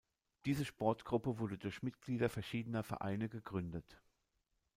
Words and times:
Diese 0.45 0.65
Sportgruppe 0.65 1.37
wurde 1.37 1.59
durch 1.59 1.83
Mitglieder 1.83 2.27
verschiedener 2.27 2.81
Vereine 2.81 3.29
gegründet. 3.29 4.01